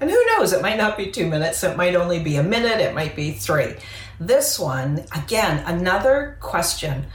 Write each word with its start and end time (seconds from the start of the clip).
and 0.00 0.10
who 0.10 0.26
knows, 0.26 0.52
it 0.52 0.62
might 0.62 0.76
not 0.76 0.96
be 0.96 1.10
two 1.10 1.26
minutes, 1.26 1.64
it 1.64 1.76
might 1.76 1.94
only 1.94 2.18
be 2.22 2.36
a 2.36 2.42
minute, 2.42 2.80
it 2.80 2.94
might 2.94 3.16
be 3.16 3.32
three. 3.32 3.74
This 4.20 4.58
one, 4.58 5.04
again, 5.14 5.62
another 5.66 6.36
question. 6.40 7.06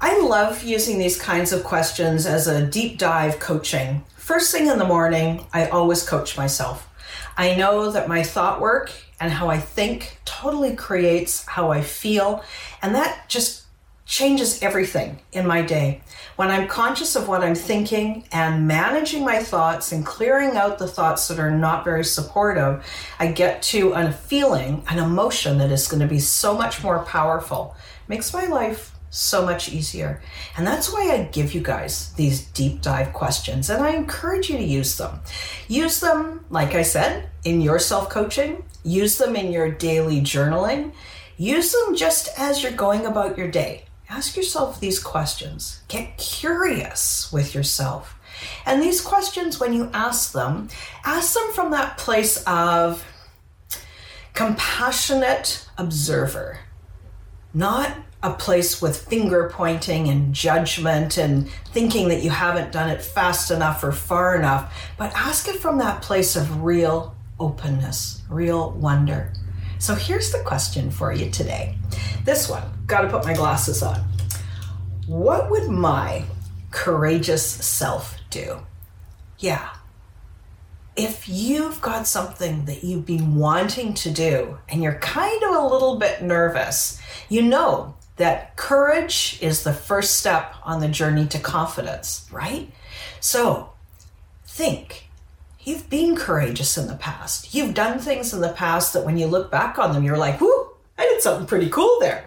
I 0.00 0.20
love 0.20 0.62
using 0.62 0.98
these 0.98 1.20
kinds 1.20 1.52
of 1.52 1.64
questions 1.64 2.26
as 2.26 2.46
a 2.46 2.66
deep 2.66 2.98
dive 2.98 3.38
coaching. 3.38 4.04
First 4.16 4.52
thing 4.52 4.66
in 4.66 4.78
the 4.78 4.84
morning, 4.84 5.46
I 5.52 5.66
always 5.66 6.06
coach 6.06 6.36
myself. 6.36 6.88
I 7.36 7.54
know 7.54 7.90
that 7.90 8.08
my 8.08 8.22
thought 8.22 8.60
work 8.60 8.92
and 9.20 9.32
how 9.32 9.48
I 9.48 9.58
think 9.58 10.18
totally 10.24 10.74
creates 10.74 11.46
how 11.46 11.70
I 11.70 11.82
feel, 11.82 12.44
and 12.82 12.94
that 12.94 13.28
just 13.28 13.62
changes 14.04 14.62
everything 14.62 15.20
in 15.32 15.46
my 15.46 15.62
day. 15.62 16.02
When 16.36 16.50
I'm 16.50 16.68
conscious 16.68 17.14
of 17.14 17.28
what 17.28 17.42
I'm 17.42 17.54
thinking 17.54 18.24
and 18.32 18.66
managing 18.66 19.24
my 19.24 19.42
thoughts 19.42 19.92
and 19.92 20.04
clearing 20.04 20.56
out 20.56 20.78
the 20.78 20.88
thoughts 20.88 21.28
that 21.28 21.38
are 21.38 21.50
not 21.50 21.84
very 21.84 22.04
supportive, 22.04 22.84
I 23.18 23.28
get 23.28 23.62
to 23.62 23.92
a 23.92 24.10
feeling, 24.10 24.82
an 24.88 24.98
emotion 24.98 25.58
that 25.58 25.70
is 25.70 25.88
going 25.88 26.00
to 26.00 26.08
be 26.08 26.18
so 26.18 26.56
much 26.56 26.82
more 26.82 27.04
powerful. 27.04 27.76
Makes 28.08 28.34
my 28.34 28.46
life 28.46 28.92
so 29.10 29.44
much 29.44 29.68
easier. 29.68 30.22
And 30.56 30.66
that's 30.66 30.90
why 30.90 31.10
I 31.10 31.24
give 31.24 31.54
you 31.54 31.60
guys 31.60 32.12
these 32.14 32.46
deep 32.46 32.80
dive 32.80 33.12
questions 33.12 33.68
and 33.68 33.84
I 33.84 33.94
encourage 33.94 34.48
you 34.48 34.56
to 34.56 34.64
use 34.64 34.96
them. 34.96 35.20
Use 35.68 36.00
them, 36.00 36.44
like 36.48 36.74
I 36.74 36.82
said, 36.82 37.28
in 37.44 37.60
your 37.60 37.78
self 37.78 38.08
coaching, 38.08 38.64
use 38.82 39.18
them 39.18 39.36
in 39.36 39.52
your 39.52 39.70
daily 39.70 40.22
journaling, 40.22 40.92
use 41.36 41.72
them 41.72 41.94
just 41.94 42.30
as 42.38 42.62
you're 42.62 42.72
going 42.72 43.04
about 43.04 43.36
your 43.36 43.48
day 43.48 43.84
ask 44.12 44.36
yourself 44.36 44.78
these 44.78 44.98
questions. 44.98 45.82
Get 45.88 46.18
curious 46.18 47.32
with 47.32 47.54
yourself. 47.54 48.18
And 48.66 48.82
these 48.82 49.00
questions, 49.00 49.58
when 49.58 49.72
you 49.72 49.90
ask 49.94 50.32
them, 50.32 50.68
ask 51.04 51.32
them 51.32 51.50
from 51.54 51.70
that 51.70 51.96
place 51.96 52.42
of 52.46 53.04
compassionate 54.34 55.66
observer, 55.78 56.58
not 57.54 57.96
a 58.22 58.34
place 58.34 58.82
with 58.82 59.08
finger 59.08 59.50
pointing 59.52 60.08
and 60.08 60.34
judgment 60.34 61.16
and 61.16 61.48
thinking 61.72 62.08
that 62.08 62.22
you 62.22 62.30
haven't 62.30 62.70
done 62.70 62.90
it 62.90 63.02
fast 63.02 63.50
enough 63.50 63.82
or 63.82 63.92
far 63.92 64.36
enough, 64.36 64.92
but 64.98 65.10
ask 65.14 65.48
it 65.48 65.56
from 65.56 65.78
that 65.78 66.02
place 66.02 66.36
of 66.36 66.62
real 66.62 67.16
openness, 67.40 68.22
real 68.28 68.72
wonder. 68.72 69.32
So 69.78 69.94
here's 69.94 70.30
the 70.30 70.42
question 70.44 70.90
for 70.90 71.12
you 71.12 71.30
today. 71.30 71.76
This 72.24 72.48
one, 72.48 72.62
got 72.86 73.02
to 73.02 73.08
put 73.08 73.24
my 73.24 73.34
glasses 73.34 73.82
on. 73.82 74.00
What 75.06 75.50
would 75.50 75.68
my 75.68 76.24
courageous 76.70 77.44
self 77.44 78.16
do? 78.30 78.58
Yeah. 79.38 79.68
If 80.94 81.28
you've 81.28 81.80
got 81.80 82.06
something 82.06 82.66
that 82.66 82.84
you've 82.84 83.06
been 83.06 83.36
wanting 83.36 83.94
to 83.94 84.10
do 84.10 84.58
and 84.68 84.82
you're 84.82 84.98
kind 84.98 85.42
of 85.42 85.56
a 85.56 85.66
little 85.66 85.96
bit 85.96 86.22
nervous, 86.22 87.00
you 87.28 87.42
know 87.42 87.96
that 88.16 88.56
courage 88.56 89.38
is 89.40 89.64
the 89.64 89.72
first 89.72 90.18
step 90.18 90.54
on 90.62 90.80
the 90.80 90.88
journey 90.88 91.26
to 91.26 91.38
confidence, 91.38 92.28
right? 92.30 92.70
So 93.20 93.72
think 94.44 95.08
You've 95.64 95.88
been 95.88 96.16
courageous 96.16 96.76
in 96.76 96.88
the 96.88 96.96
past. 96.96 97.54
You've 97.54 97.74
done 97.74 98.00
things 98.00 98.34
in 98.34 98.40
the 98.40 98.48
past 98.48 98.92
that 98.94 99.04
when 99.04 99.16
you 99.16 99.26
look 99.26 99.50
back 99.50 99.78
on 99.78 99.92
them, 99.92 100.02
you're 100.02 100.18
like, 100.18 100.40
whoo, 100.40 100.70
something 101.22 101.46
pretty 101.46 101.68
cool 101.68 101.98
there. 102.00 102.26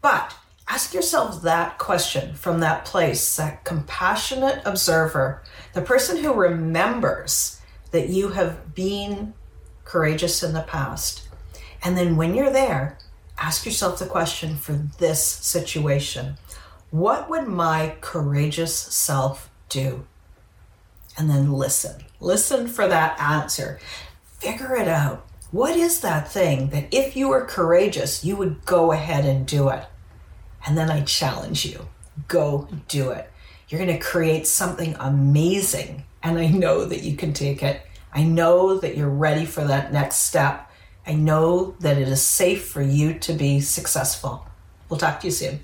But 0.00 0.34
ask 0.68 0.94
yourself 0.94 1.42
that 1.42 1.78
question 1.78 2.34
from 2.34 2.60
that 2.60 2.84
place, 2.84 3.36
that 3.36 3.64
compassionate 3.64 4.62
observer, 4.64 5.42
the 5.72 5.82
person 5.82 6.18
who 6.18 6.32
remembers 6.32 7.60
that 7.90 8.08
you 8.08 8.30
have 8.30 8.74
been 8.74 9.34
courageous 9.84 10.42
in 10.42 10.52
the 10.52 10.62
past. 10.62 11.28
And 11.82 11.96
then 11.96 12.16
when 12.16 12.34
you're 12.34 12.52
there, 12.52 12.98
ask 13.38 13.64
yourself 13.64 13.98
the 13.98 14.06
question 14.06 14.56
for 14.56 14.72
this 14.72 15.22
situation 15.22 16.38
What 16.90 17.28
would 17.28 17.46
my 17.46 17.96
courageous 18.00 18.76
self 18.76 19.50
do? 19.68 20.06
And 21.16 21.30
then 21.30 21.52
listen 21.52 22.04
Listen 22.24 22.66
for 22.66 22.88
that 22.88 23.20
answer. 23.20 23.78
Figure 24.38 24.74
it 24.76 24.88
out. 24.88 25.26
What 25.54 25.76
is 25.76 26.00
that 26.00 26.32
thing 26.32 26.70
that 26.70 26.92
if 26.92 27.14
you 27.14 27.28
were 27.28 27.44
courageous, 27.44 28.24
you 28.24 28.34
would 28.34 28.64
go 28.64 28.90
ahead 28.90 29.24
and 29.24 29.46
do 29.46 29.68
it? 29.68 29.84
And 30.66 30.76
then 30.76 30.90
I 30.90 31.02
challenge 31.02 31.64
you 31.64 31.86
go 32.26 32.66
do 32.88 33.10
it. 33.10 33.30
You're 33.68 33.78
going 33.78 33.96
to 33.96 34.04
create 34.04 34.48
something 34.48 34.96
amazing. 34.98 36.06
And 36.24 36.40
I 36.40 36.48
know 36.48 36.84
that 36.84 37.04
you 37.04 37.16
can 37.16 37.32
take 37.32 37.62
it. 37.62 37.82
I 38.12 38.24
know 38.24 38.78
that 38.78 38.96
you're 38.96 39.08
ready 39.08 39.44
for 39.44 39.62
that 39.62 39.92
next 39.92 40.16
step. 40.22 40.68
I 41.06 41.14
know 41.14 41.76
that 41.78 41.98
it 41.98 42.08
is 42.08 42.20
safe 42.20 42.66
for 42.66 42.82
you 42.82 43.16
to 43.20 43.32
be 43.32 43.60
successful. 43.60 44.44
We'll 44.88 44.98
talk 44.98 45.20
to 45.20 45.28
you 45.28 45.30
soon. 45.30 45.60